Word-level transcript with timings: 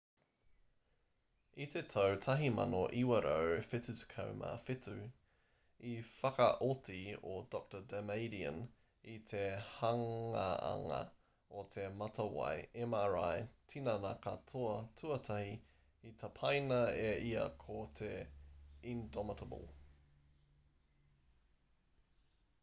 i 1.63 1.65
te 1.73 1.81
tau 1.93 2.13
1977 2.27 4.95
i 5.89 5.91
whakaoti 6.11 6.95
a 7.31 7.33
dr 7.55 7.81
damadian 7.93 8.55
i 9.15 9.17
te 9.33 9.41
hanganga 9.75 11.01
o 11.63 11.65
te 11.75 11.83
matawai 11.99 12.55
mri 12.95 13.37
tinana-katoa 13.75 14.71
tuatahi 15.03 15.51
i 16.13 16.15
tapaina 16.23 16.79
e 17.03 17.11
ia 17.29 17.43
ko 17.65 17.77
te 18.01 18.09
indomitable 18.93 19.69